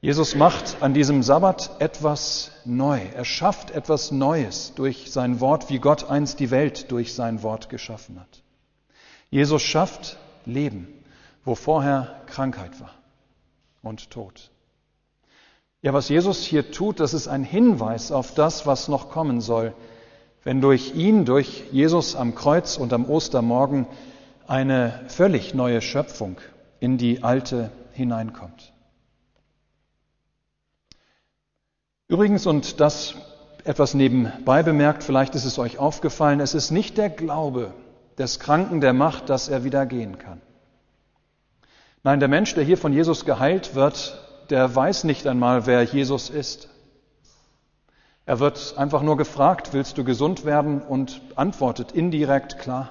Jesus 0.00 0.36
macht 0.36 0.80
an 0.80 0.94
diesem 0.94 1.24
Sabbat 1.24 1.80
etwas 1.80 2.52
neu. 2.64 3.00
Er 3.00 3.24
schafft 3.24 3.72
etwas 3.72 4.12
Neues 4.12 4.74
durch 4.76 5.10
sein 5.10 5.40
Wort, 5.40 5.70
wie 5.70 5.80
Gott 5.80 6.08
einst 6.08 6.38
die 6.38 6.52
Welt 6.52 6.92
durch 6.92 7.14
sein 7.14 7.42
Wort 7.42 7.68
geschaffen 7.68 8.20
hat. 8.20 8.44
Jesus 9.28 9.62
schafft 9.62 10.16
Leben, 10.44 10.86
wo 11.44 11.56
vorher 11.56 12.22
Krankheit 12.26 12.80
war 12.80 12.94
und 13.82 14.08
Tod. 14.12 14.52
Ja, 15.82 15.92
was 15.92 16.08
Jesus 16.08 16.44
hier 16.44 16.70
tut, 16.70 17.00
das 17.00 17.12
ist 17.12 17.26
ein 17.26 17.42
Hinweis 17.42 18.12
auf 18.12 18.34
das, 18.34 18.66
was 18.66 18.86
noch 18.86 19.10
kommen 19.10 19.40
soll, 19.40 19.74
wenn 20.46 20.60
durch 20.60 20.94
ihn, 20.94 21.24
durch 21.24 21.64
Jesus 21.72 22.14
am 22.14 22.36
Kreuz 22.36 22.76
und 22.76 22.92
am 22.92 23.10
Ostermorgen 23.10 23.88
eine 24.46 25.02
völlig 25.08 25.54
neue 25.54 25.80
Schöpfung 25.80 26.36
in 26.78 26.98
die 26.98 27.24
alte 27.24 27.72
hineinkommt. 27.94 28.72
Übrigens, 32.06 32.46
und 32.46 32.78
das 32.78 33.16
etwas 33.64 33.94
nebenbei 33.94 34.62
bemerkt, 34.62 35.02
vielleicht 35.02 35.34
ist 35.34 35.46
es 35.46 35.58
euch 35.58 35.78
aufgefallen, 35.78 36.38
es 36.38 36.54
ist 36.54 36.70
nicht 36.70 36.96
der 36.96 37.10
Glaube 37.10 37.74
des 38.16 38.38
Kranken, 38.38 38.80
der 38.80 38.92
macht, 38.92 39.28
dass 39.28 39.48
er 39.48 39.64
wieder 39.64 39.84
gehen 39.84 40.16
kann. 40.16 40.40
Nein, 42.04 42.20
der 42.20 42.28
Mensch, 42.28 42.54
der 42.54 42.62
hier 42.62 42.78
von 42.78 42.92
Jesus 42.92 43.24
geheilt 43.24 43.74
wird, 43.74 44.16
der 44.50 44.72
weiß 44.72 45.02
nicht 45.02 45.26
einmal, 45.26 45.66
wer 45.66 45.82
Jesus 45.82 46.30
ist. 46.30 46.68
Er 48.26 48.40
wird 48.40 48.74
einfach 48.76 49.02
nur 49.02 49.16
gefragt, 49.16 49.72
willst 49.72 49.96
du 49.98 50.04
gesund 50.04 50.44
werden 50.44 50.82
und 50.82 51.22
antwortet 51.36 51.92
indirekt 51.92 52.58
klar. 52.58 52.90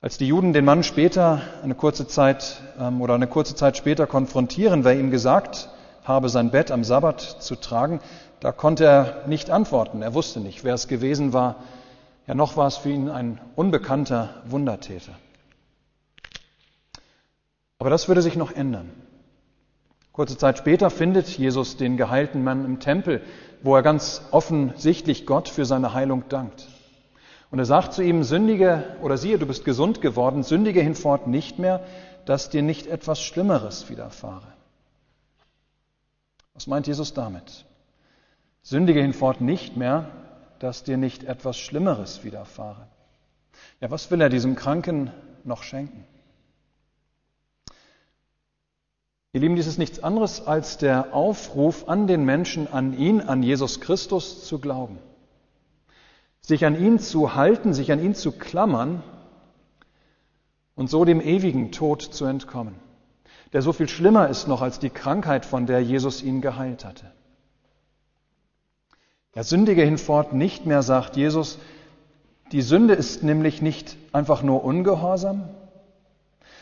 Als 0.00 0.18
die 0.18 0.26
Juden 0.26 0.52
den 0.52 0.64
Mann 0.64 0.82
später, 0.82 1.42
eine 1.62 1.76
kurze 1.76 2.08
Zeit 2.08 2.60
ähm, 2.80 3.00
oder 3.00 3.14
eine 3.14 3.28
kurze 3.28 3.54
Zeit 3.54 3.76
später 3.76 4.08
konfrontieren, 4.08 4.82
wer 4.82 4.98
ihm 4.98 5.12
gesagt 5.12 5.68
habe, 6.02 6.28
sein 6.28 6.50
Bett 6.50 6.72
am 6.72 6.82
Sabbat 6.82 7.20
zu 7.20 7.54
tragen, 7.54 8.00
da 8.40 8.50
konnte 8.50 8.84
er 8.84 9.28
nicht 9.28 9.48
antworten. 9.50 10.02
Er 10.02 10.14
wusste 10.14 10.40
nicht, 10.40 10.64
wer 10.64 10.74
es 10.74 10.88
gewesen 10.88 11.32
war. 11.32 11.62
Ja, 12.26 12.34
noch 12.34 12.56
war 12.56 12.66
es 12.66 12.78
für 12.78 12.90
ihn 12.90 13.08
ein 13.08 13.40
unbekannter 13.54 14.42
Wundertäter. 14.46 15.12
Aber 17.78 17.90
das 17.90 18.08
würde 18.08 18.22
sich 18.22 18.34
noch 18.34 18.50
ändern. 18.50 18.90
Kurze 20.12 20.36
Zeit 20.36 20.58
später 20.58 20.90
findet 20.90 21.26
Jesus 21.28 21.78
den 21.78 21.96
geheilten 21.96 22.44
Mann 22.44 22.66
im 22.66 22.80
Tempel, 22.80 23.22
wo 23.62 23.74
er 23.74 23.82
ganz 23.82 24.22
offensichtlich 24.30 25.24
Gott 25.24 25.48
für 25.48 25.64
seine 25.64 25.94
Heilung 25.94 26.24
dankt. 26.28 26.68
Und 27.50 27.58
er 27.58 27.64
sagt 27.64 27.94
zu 27.94 28.02
ihm, 28.02 28.22
sündige 28.22 28.96
oder 29.02 29.16
siehe, 29.16 29.38
du 29.38 29.46
bist 29.46 29.64
gesund 29.64 30.00
geworden, 30.00 30.42
sündige 30.42 30.80
hinfort 30.80 31.26
nicht 31.26 31.58
mehr, 31.58 31.84
dass 32.26 32.50
dir 32.50 32.62
nicht 32.62 32.86
etwas 32.86 33.22
Schlimmeres 33.22 33.88
widerfahre. 33.88 34.46
Was 36.54 36.66
meint 36.66 36.86
Jesus 36.86 37.14
damit? 37.14 37.64
Sündige 38.62 39.00
hinfort 39.00 39.40
nicht 39.40 39.76
mehr, 39.76 40.10
dass 40.58 40.84
dir 40.84 40.96
nicht 40.96 41.24
etwas 41.24 41.58
Schlimmeres 41.58 42.22
widerfahre. 42.22 42.86
Ja, 43.80 43.90
was 43.90 44.10
will 44.10 44.20
er 44.20 44.28
diesem 44.28 44.56
Kranken 44.56 45.10
noch 45.44 45.62
schenken? 45.62 46.04
Ihr 49.34 49.40
Lieben, 49.40 49.56
dies 49.56 49.66
ist 49.66 49.78
nichts 49.78 50.02
anderes 50.02 50.46
als 50.46 50.76
der 50.76 51.14
Aufruf 51.14 51.88
an 51.88 52.06
den 52.06 52.24
Menschen, 52.24 52.70
an 52.70 52.96
ihn, 52.98 53.22
an 53.22 53.42
Jesus 53.42 53.80
Christus 53.80 54.44
zu 54.44 54.58
glauben. 54.58 54.98
Sich 56.42 56.66
an 56.66 56.78
ihn 56.78 56.98
zu 56.98 57.34
halten, 57.34 57.72
sich 57.72 57.90
an 57.92 58.02
ihn 58.02 58.14
zu 58.14 58.32
klammern 58.32 59.02
und 60.74 60.90
so 60.90 61.06
dem 61.06 61.22
ewigen 61.22 61.72
Tod 61.72 62.02
zu 62.02 62.26
entkommen, 62.26 62.74
der 63.54 63.62
so 63.62 63.72
viel 63.72 63.88
schlimmer 63.88 64.28
ist 64.28 64.48
noch 64.48 64.60
als 64.60 64.80
die 64.80 64.90
Krankheit, 64.90 65.46
von 65.46 65.64
der 65.64 65.80
Jesus 65.80 66.22
ihn 66.22 66.42
geheilt 66.42 66.84
hatte. 66.84 67.10
Der 69.34 69.44
Sündige 69.44 69.82
hinfort 69.82 70.34
nicht 70.34 70.66
mehr, 70.66 70.82
sagt 70.82 71.16
Jesus, 71.16 71.58
die 72.50 72.60
Sünde 72.60 72.92
ist 72.92 73.22
nämlich 73.22 73.62
nicht 73.62 73.96
einfach 74.12 74.42
nur 74.42 74.62
Ungehorsam, 74.62 75.48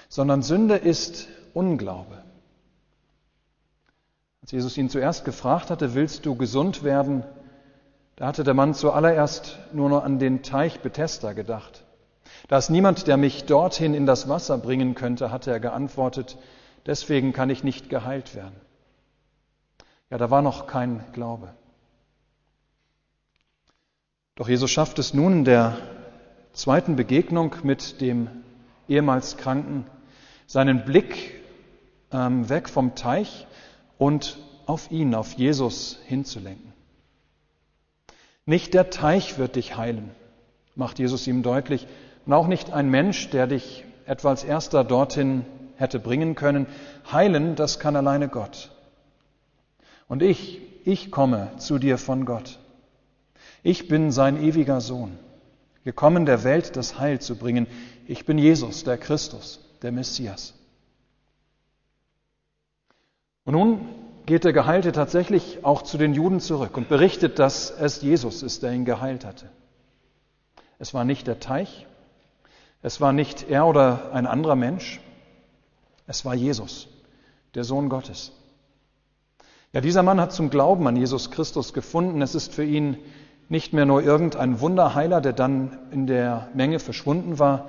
sondern 0.08 0.42
Sünde 0.42 0.76
ist 0.76 1.26
Unglaube. 1.52 2.19
Als 4.50 4.54
Jesus 4.54 4.78
ihn 4.78 4.90
zuerst 4.90 5.24
gefragt 5.24 5.70
hatte, 5.70 5.94
willst 5.94 6.26
du 6.26 6.34
gesund 6.34 6.82
werden, 6.82 7.22
da 8.16 8.26
hatte 8.26 8.42
der 8.42 8.52
Mann 8.52 8.74
zuallererst 8.74 9.60
nur 9.72 9.88
noch 9.88 10.02
an 10.02 10.18
den 10.18 10.42
Teich 10.42 10.80
Bethesda 10.80 11.34
gedacht. 11.34 11.84
Da 12.48 12.58
ist 12.58 12.68
niemand, 12.68 13.06
der 13.06 13.16
mich 13.16 13.44
dorthin 13.44 13.94
in 13.94 14.06
das 14.06 14.28
Wasser 14.28 14.58
bringen 14.58 14.96
könnte, 14.96 15.30
hatte 15.30 15.52
er 15.52 15.60
geantwortet, 15.60 16.36
deswegen 16.84 17.32
kann 17.32 17.48
ich 17.48 17.62
nicht 17.62 17.90
geheilt 17.90 18.34
werden. 18.34 18.56
Ja, 20.10 20.18
da 20.18 20.32
war 20.32 20.42
noch 20.42 20.66
kein 20.66 21.04
Glaube. 21.12 21.54
Doch 24.34 24.48
Jesus 24.48 24.72
schafft 24.72 24.98
es 24.98 25.14
nun 25.14 25.32
in 25.32 25.44
der 25.44 25.76
zweiten 26.54 26.96
Begegnung 26.96 27.54
mit 27.62 28.00
dem 28.00 28.28
ehemals 28.88 29.36
Kranken, 29.36 29.86
seinen 30.48 30.84
Blick 30.84 31.40
ähm, 32.10 32.48
weg 32.48 32.68
vom 32.68 32.96
Teich 32.96 33.46
und 34.00 34.38
auf 34.64 34.90
ihn, 34.90 35.14
auf 35.14 35.34
Jesus 35.34 35.98
hinzulenken. 36.06 36.72
Nicht 38.46 38.72
der 38.72 38.88
Teich 38.88 39.36
wird 39.36 39.56
dich 39.56 39.76
heilen, 39.76 40.10
macht 40.74 40.98
Jesus 40.98 41.26
ihm 41.26 41.42
deutlich, 41.42 41.86
und 42.24 42.32
auch 42.32 42.46
nicht 42.46 42.72
ein 42.72 42.88
Mensch, 42.88 43.28
der 43.28 43.46
dich 43.46 43.84
etwa 44.06 44.30
als 44.30 44.42
erster 44.42 44.84
dorthin 44.84 45.44
hätte 45.76 46.00
bringen 46.00 46.34
können. 46.34 46.66
Heilen, 47.12 47.56
das 47.56 47.78
kann 47.78 47.94
alleine 47.94 48.28
Gott. 48.28 48.70
Und 50.08 50.22
ich, 50.22 50.62
ich 50.86 51.10
komme 51.10 51.52
zu 51.58 51.78
dir 51.78 51.98
von 51.98 52.24
Gott. 52.24 52.58
Ich 53.62 53.86
bin 53.86 54.12
sein 54.12 54.42
ewiger 54.42 54.80
Sohn, 54.80 55.18
gekommen 55.84 56.24
der 56.24 56.42
Welt 56.42 56.74
das 56.74 56.98
Heil 56.98 57.20
zu 57.20 57.36
bringen. 57.36 57.66
Ich 58.06 58.24
bin 58.24 58.38
Jesus, 58.38 58.82
der 58.82 58.96
Christus, 58.96 59.60
der 59.82 59.92
Messias. 59.92 60.54
Und 63.50 63.56
nun 63.56 63.80
geht 64.26 64.44
der 64.44 64.52
Geheilte 64.52 64.92
tatsächlich 64.92 65.64
auch 65.64 65.82
zu 65.82 65.98
den 65.98 66.14
Juden 66.14 66.38
zurück 66.38 66.76
und 66.76 66.88
berichtet, 66.88 67.40
dass 67.40 67.72
es 67.72 68.00
Jesus 68.00 68.44
ist, 68.44 68.62
der 68.62 68.70
ihn 68.70 68.84
geheilt 68.84 69.24
hatte. 69.24 69.48
Es 70.78 70.94
war 70.94 71.04
nicht 71.04 71.26
der 71.26 71.40
Teich, 71.40 71.88
es 72.80 73.00
war 73.00 73.12
nicht 73.12 73.50
er 73.50 73.66
oder 73.66 74.12
ein 74.12 74.28
anderer 74.28 74.54
Mensch, 74.54 75.00
es 76.06 76.24
war 76.24 76.36
Jesus, 76.36 76.86
der 77.56 77.64
Sohn 77.64 77.88
Gottes. 77.88 78.30
Ja, 79.72 79.80
dieser 79.80 80.04
Mann 80.04 80.20
hat 80.20 80.32
zum 80.32 80.50
Glauben 80.50 80.86
an 80.86 80.94
Jesus 80.94 81.32
Christus 81.32 81.72
gefunden. 81.72 82.22
Es 82.22 82.36
ist 82.36 82.54
für 82.54 82.62
ihn 82.64 82.98
nicht 83.48 83.72
mehr 83.72 83.84
nur 83.84 84.00
irgendein 84.00 84.60
Wunderheiler, 84.60 85.20
der 85.20 85.32
dann 85.32 85.76
in 85.90 86.06
der 86.06 86.50
Menge 86.54 86.78
verschwunden 86.78 87.40
war. 87.40 87.68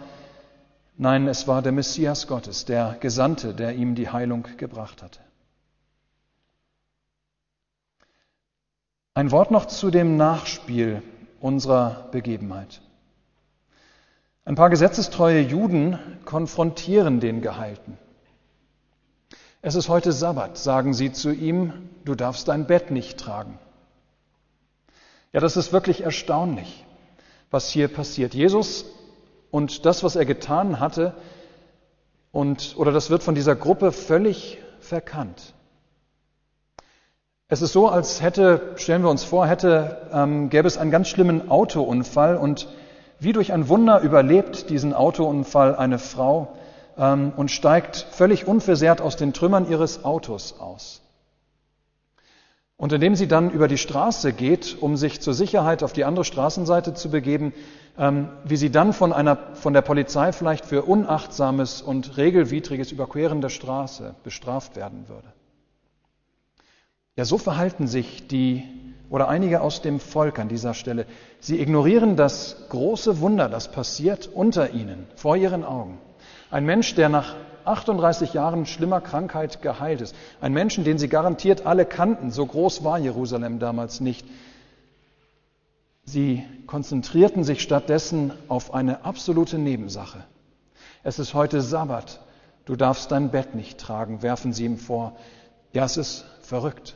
Nein, 0.95 1.27
es 1.27 1.47
war 1.47 1.63
der 1.63 1.71
Messias 1.71 2.27
Gottes, 2.27 2.65
der 2.65 2.97
Gesandte, 2.99 3.55
der 3.55 3.73
ihm 3.73 3.95
die 3.95 4.09
Heilung 4.09 4.45
gebracht 4.57 5.01
hatte. 5.01 5.21
Ein 9.13 9.31
Wort 9.31 9.51
noch 9.51 9.65
zu 9.65 9.91
dem 9.91 10.15
Nachspiel 10.15 11.03
unserer 11.41 12.07
Begebenheit. 12.13 12.81
Ein 14.45 14.55
paar 14.55 14.69
gesetzestreue 14.69 15.41
Juden 15.41 15.99
konfrontieren 16.23 17.19
den 17.19 17.41
Geheilten. 17.41 17.97
Es 19.61 19.75
ist 19.75 19.89
heute 19.89 20.13
Sabbat, 20.13 20.57
sagen 20.57 20.93
sie 20.93 21.11
zu 21.11 21.31
ihm, 21.31 21.89
du 22.05 22.15
darfst 22.15 22.47
dein 22.47 22.67
Bett 22.67 22.89
nicht 22.89 23.19
tragen. 23.19 23.59
Ja, 25.33 25.41
das 25.41 25.57
ist 25.57 25.73
wirklich 25.73 26.03
erstaunlich, 26.03 26.85
was 27.49 27.69
hier 27.69 27.89
passiert. 27.89 28.33
Jesus 28.33 28.85
und 29.51 29.85
das, 29.85 30.05
was 30.05 30.15
er 30.15 30.25
getan 30.25 30.79
hatte, 30.79 31.13
und, 32.31 32.75
oder 32.77 32.93
das 32.93 33.09
wird 33.09 33.23
von 33.23 33.35
dieser 33.35 33.57
Gruppe 33.57 33.91
völlig 33.91 34.59
verkannt. 34.79 35.53
Es 37.51 37.61
ist 37.61 37.73
so, 37.73 37.89
als 37.89 38.21
hätte, 38.21 38.61
stellen 38.77 39.03
wir 39.03 39.09
uns 39.09 39.25
vor, 39.25 39.45
hätte, 39.45 40.07
ähm, 40.13 40.49
gäbe 40.49 40.69
es 40.69 40.77
einen 40.77 40.89
ganz 40.89 41.09
schlimmen 41.09 41.51
Autounfall 41.51 42.37
und 42.37 42.69
wie 43.19 43.33
durch 43.33 43.51
ein 43.51 43.67
Wunder 43.67 43.99
überlebt 43.99 44.69
diesen 44.69 44.93
Autounfall 44.93 45.75
eine 45.75 45.99
Frau 45.99 46.55
ähm, 46.97 47.33
und 47.35 47.51
steigt 47.51 48.07
völlig 48.11 48.47
unversehrt 48.47 49.01
aus 49.01 49.17
den 49.17 49.33
Trümmern 49.33 49.69
ihres 49.69 50.05
Autos 50.05 50.61
aus. 50.61 51.01
Und 52.77 52.93
indem 52.93 53.17
sie 53.17 53.27
dann 53.27 53.51
über 53.51 53.67
die 53.67 53.77
Straße 53.77 54.31
geht, 54.31 54.77
um 54.79 54.95
sich 54.95 55.19
zur 55.19 55.33
Sicherheit 55.33 55.83
auf 55.83 55.91
die 55.91 56.05
andere 56.05 56.23
Straßenseite 56.23 56.93
zu 56.93 57.11
begeben, 57.11 57.51
ähm, 57.97 58.29
wie 58.45 58.55
sie 58.55 58.71
dann 58.71 58.93
von, 58.93 59.11
einer, 59.11 59.37
von 59.55 59.73
der 59.73 59.81
Polizei 59.81 60.31
vielleicht 60.31 60.65
für 60.65 60.83
unachtsames 60.83 61.81
und 61.81 62.15
regelwidriges 62.15 62.93
Überqueren 62.93 63.41
der 63.41 63.49
Straße 63.49 64.15
bestraft 64.23 64.77
werden 64.77 65.09
würde. 65.09 65.27
Ja, 67.17 67.25
so 67.25 67.37
verhalten 67.37 67.87
sich 67.87 68.27
die 68.27 68.63
oder 69.09 69.27
einige 69.27 69.59
aus 69.59 69.81
dem 69.81 69.99
Volk 69.99 70.39
an 70.39 70.47
dieser 70.47 70.73
Stelle. 70.73 71.05
Sie 71.41 71.59
ignorieren 71.59 72.15
das 72.15 72.55
große 72.69 73.19
Wunder, 73.19 73.49
das 73.49 73.69
passiert 73.69 74.29
unter 74.33 74.71
ihnen, 74.71 75.05
vor 75.15 75.35
ihren 75.35 75.65
Augen. 75.65 75.97
Ein 76.49 76.65
Mensch, 76.65 76.95
der 76.95 77.09
nach 77.09 77.35
38 77.65 78.33
Jahren 78.33 78.65
schlimmer 78.65 79.01
Krankheit 79.01 79.61
geheilt 79.61 79.99
ist. 79.99 80.15
Ein 80.39 80.53
Menschen, 80.53 80.85
den 80.85 80.97
sie 80.97 81.09
garantiert 81.09 81.65
alle 81.65 81.85
kannten. 81.85 82.31
So 82.31 82.45
groß 82.45 82.85
war 82.85 82.97
Jerusalem 82.97 83.59
damals 83.59 83.99
nicht. 83.99 84.25
Sie 86.05 86.43
konzentrierten 86.65 87.43
sich 87.43 87.61
stattdessen 87.61 88.31
auf 88.47 88.73
eine 88.73 89.03
absolute 89.03 89.57
Nebensache. 89.57 90.23
Es 91.03 91.19
ist 91.19 91.33
heute 91.33 91.59
Sabbat. 91.59 92.21
Du 92.63 92.77
darfst 92.77 93.11
dein 93.11 93.31
Bett 93.31 93.53
nicht 93.53 93.79
tragen, 93.79 94.21
werfen 94.21 94.53
sie 94.53 94.63
ihm 94.63 94.77
vor. 94.77 95.17
Ja, 95.73 95.83
es 95.83 95.97
ist 95.97 96.25
verrückt. 96.41 96.95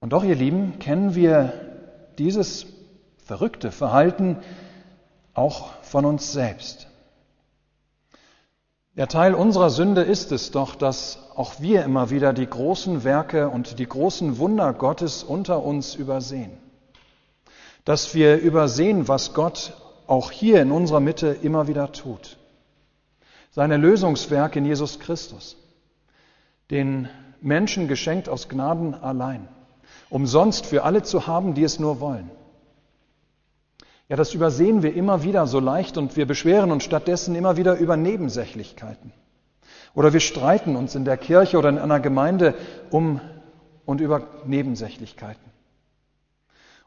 Und 0.00 0.12
doch, 0.12 0.22
ihr 0.22 0.36
Lieben, 0.36 0.78
kennen 0.78 1.14
wir 1.14 1.52
dieses 2.18 2.66
verrückte 3.24 3.72
Verhalten 3.72 4.38
auch 5.34 5.72
von 5.82 6.04
uns 6.04 6.32
selbst. 6.32 6.86
Der 8.96 9.08
Teil 9.08 9.34
unserer 9.34 9.70
Sünde 9.70 10.02
ist 10.02 10.32
es 10.32 10.50
doch, 10.50 10.74
dass 10.74 11.18
auch 11.34 11.60
wir 11.60 11.84
immer 11.84 12.10
wieder 12.10 12.32
die 12.32 12.48
großen 12.48 13.04
Werke 13.04 13.48
und 13.48 13.78
die 13.78 13.86
großen 13.86 14.38
Wunder 14.38 14.72
Gottes 14.72 15.22
unter 15.22 15.62
uns 15.62 15.94
übersehen. 15.94 16.50
Dass 17.84 18.14
wir 18.14 18.38
übersehen, 18.38 19.06
was 19.06 19.34
Gott 19.34 19.74
auch 20.06 20.30
hier 20.30 20.62
in 20.62 20.72
unserer 20.72 21.00
Mitte 21.00 21.28
immer 21.28 21.68
wieder 21.68 21.92
tut. 21.92 22.38
Seine 23.50 23.76
Lösungswerk 23.76 24.56
in 24.56 24.64
Jesus 24.64 24.98
Christus, 24.98 25.56
den 26.70 27.08
Menschen 27.40 27.88
geschenkt 27.88 28.28
aus 28.28 28.48
Gnaden 28.48 28.94
allein 28.94 29.48
umsonst 30.10 30.66
für 30.66 30.84
alle 30.84 31.02
zu 31.02 31.26
haben, 31.26 31.54
die 31.54 31.64
es 31.64 31.78
nur 31.78 32.00
wollen. 32.00 32.30
Ja, 34.08 34.16
das 34.16 34.32
übersehen 34.32 34.82
wir 34.82 34.94
immer 34.94 35.22
wieder 35.22 35.46
so 35.46 35.60
leicht 35.60 35.98
und 35.98 36.16
wir 36.16 36.26
beschweren 36.26 36.72
uns 36.72 36.84
stattdessen 36.84 37.34
immer 37.34 37.58
wieder 37.58 37.76
über 37.76 37.96
Nebensächlichkeiten. 37.96 39.12
Oder 39.94 40.12
wir 40.12 40.20
streiten 40.20 40.76
uns 40.76 40.94
in 40.94 41.04
der 41.04 41.18
Kirche 41.18 41.58
oder 41.58 41.68
in 41.68 41.78
einer 41.78 42.00
Gemeinde 42.00 42.54
um 42.90 43.20
und 43.84 44.00
über 44.00 44.22
Nebensächlichkeiten. 44.46 45.44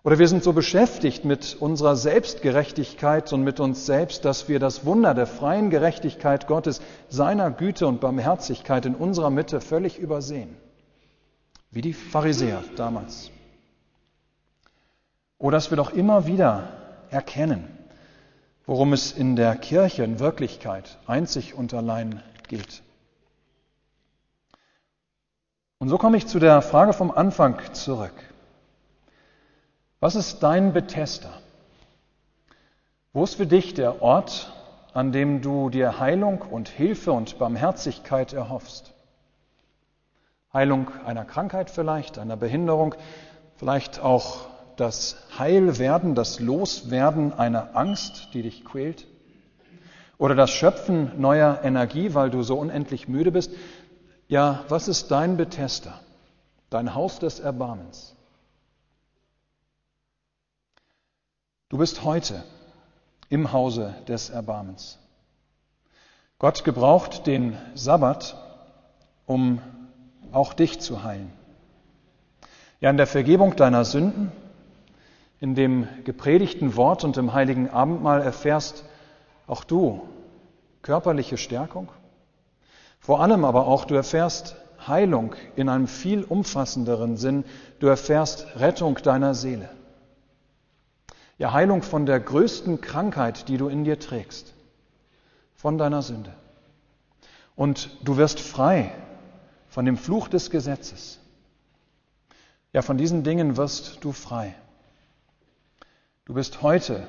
Oder 0.04 0.18
wir 0.18 0.28
sind 0.28 0.44
so 0.44 0.52
beschäftigt 0.54 1.26
mit 1.26 1.56
unserer 1.60 1.96
Selbstgerechtigkeit 1.96 3.32
und 3.34 3.44
mit 3.44 3.60
uns 3.60 3.86
selbst, 3.86 4.26
dass 4.26 4.50
wir 4.50 4.60
das 4.60 4.84
Wunder 4.84 5.14
der 5.14 5.28
freien 5.28 5.70
Gerechtigkeit 5.70 6.48
Gottes, 6.48 6.82
seiner 7.08 7.52
Güte 7.52 7.86
und 7.86 8.02
Barmherzigkeit 8.02 8.88
in 8.88 8.96
unserer 8.96 9.30
Mitte 9.30 9.62
völlig 9.62 10.00
übersehen 10.00 10.58
wie 11.72 11.82
die 11.82 11.94
Pharisäer 11.94 12.64
damals. 12.76 13.32
Oder 15.38 15.58
dass 15.58 15.72
wir 15.72 15.78
doch 15.78 15.92
immer 15.92 16.28
wieder 16.28 16.70
erkennen, 17.10 17.68
worum 18.66 18.94
es 18.94 19.12
in 19.12 19.36
der 19.36 19.56
Kirche 19.56 20.04
in 20.04 20.20
Wirklichkeit 20.20 21.00
einzig 21.08 21.56
und 21.56 21.74
allein 21.74 22.22
geht. 22.48 22.84
Und 25.80 25.90
so 25.90 25.98
komme 25.98 26.18
ich 26.18 26.28
zu 26.28 26.38
der 26.38 26.62
Frage 26.62 26.94
vom 26.94 27.10
Anfang 27.10 27.60
zurück. 27.74 28.14
Was 30.00 30.16
ist 30.16 30.44
dein 30.44 30.74
Betester? 30.74 31.32
Wo 33.14 33.24
ist 33.24 33.36
für 33.36 33.48
dich 33.48 33.74
der 33.74 34.02
Ort, 34.02 34.54
an 34.94 35.12
dem 35.12 35.42
du 35.42 35.70
dir 35.70 36.00
Heilung 36.00 36.42
und 36.42 36.70
Hilfe 36.70 37.12
und 37.12 37.40
Barmherzigkeit 37.40 38.34
erhoffst. 38.34 38.94
Heilung 40.54 40.92
einer 41.06 41.24
Krankheit 41.24 41.70
vielleicht, 41.70 42.20
einer 42.20 42.36
Behinderung, 42.36 42.96
vielleicht 43.56 44.02
auch 44.02 44.48
das 44.76 45.16
Heilwerden, 45.38 46.14
das 46.14 46.40
Loswerden 46.40 47.34
einer 47.34 47.76
Angst, 47.76 48.30
die 48.34 48.42
dich 48.42 48.66
quält. 48.66 49.08
Oder 50.18 50.36
das 50.36 50.52
Schöpfen 50.52 51.20
neuer 51.20 51.62
Energie, 51.64 52.14
weil 52.14 52.30
du 52.30 52.44
so 52.44 52.58
unendlich 52.58 53.08
müde 53.08 53.32
bist. 53.32 53.52
Ja, 54.28 54.66
was 54.68 54.88
ist 54.88 55.10
dein 55.10 55.38
Betester? 55.38 56.00
Dein 56.70 56.96
Haus 56.96 57.20
des 57.20 57.40
Erbarmens. 57.40 58.16
Du 61.70 61.78
bist 61.78 62.04
heute 62.04 62.44
im 63.30 63.54
Hause 63.54 63.96
des 64.08 64.30
Erbarmens. 64.30 65.00
Gott 66.40 66.64
gebraucht 66.66 67.26
den 67.28 67.58
Sabbat, 67.76 68.36
um 69.26 69.62
auch 70.32 70.54
dich 70.54 70.80
zu 70.80 71.04
heilen. 71.04 71.32
Ja, 72.80 72.90
in 72.90 72.98
der 72.98 73.08
Vergebung 73.08 73.56
deiner 73.56 73.86
Sünden, 73.86 74.32
in 75.40 75.56
dem 75.56 75.88
gepredigten 76.04 76.76
Wort 76.76 77.04
und 77.04 77.18
im 77.18 77.34
heiligen 77.34 77.70
Abendmahl 77.70 78.22
erfährst 78.22 78.86
auch 79.48 79.64
du 79.64 80.02
körperliche 80.82 81.38
Stärkung. 81.38 81.90
Vor 83.00 83.22
allem 83.22 83.46
aber 83.46 83.68
auch 83.68 83.86
du 83.86 83.96
erfährst 83.96 84.56
Heilung 84.88 85.36
in 85.56 85.70
einem 85.70 85.88
viel 85.88 86.24
umfassenderen 86.24 87.18
Sinn. 87.18 87.44
Du 87.80 87.88
erfährst 87.88 88.48
Rettung 88.56 88.96
deiner 89.04 89.34
Seele. 89.34 89.70
Ja, 91.38 91.54
Heilung 91.54 91.82
von 91.82 92.06
der 92.06 92.20
größten 92.20 92.82
Krankheit, 92.82 93.48
die 93.48 93.58
du 93.58 93.68
in 93.68 93.84
dir 93.84 94.00
trägst, 94.00 94.54
von 95.56 95.78
deiner 95.78 96.02
Sünde. 96.02 96.34
Und 97.56 97.98
du 98.04 98.18
wirst 98.18 98.40
frei 98.40 98.92
von 99.72 99.86
dem 99.86 99.98
Fluch 99.98 100.28
des 100.28 100.50
Gesetzes. 100.50 101.18
Ja, 102.74 102.82
von 102.82 102.98
diesen 102.98 103.24
Dingen 103.24 103.56
wirst 103.56 104.04
du 104.04 104.12
frei. 104.12 104.54
Du 106.26 106.34
bist 106.34 106.62
heute 106.62 107.08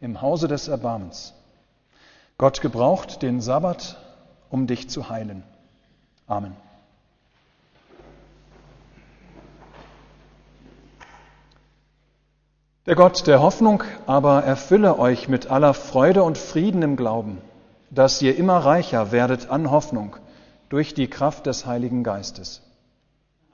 im 0.00 0.20
Hause 0.20 0.48
des 0.48 0.66
Erbarmens. 0.66 1.32
Gott 2.38 2.60
gebraucht 2.60 3.22
den 3.22 3.40
Sabbat, 3.40 3.96
um 4.50 4.66
dich 4.66 4.90
zu 4.90 5.08
heilen. 5.08 5.44
Amen. 6.26 6.56
Der 12.86 12.96
Gott 12.96 13.28
der 13.28 13.40
Hoffnung 13.40 13.84
aber 14.06 14.42
erfülle 14.42 14.98
euch 14.98 15.28
mit 15.28 15.52
aller 15.52 15.72
Freude 15.72 16.24
und 16.24 16.36
Frieden 16.36 16.82
im 16.82 16.96
Glauben, 16.96 17.38
dass 17.90 18.20
ihr 18.22 18.36
immer 18.36 18.58
reicher 18.58 19.12
werdet 19.12 19.50
an 19.50 19.70
Hoffnung 19.70 20.16
durch 20.68 20.94
die 20.94 21.08
Kraft 21.08 21.46
des 21.46 21.66
Heiligen 21.66 22.02
Geistes. 22.02 22.62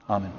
Amen. 0.07 0.33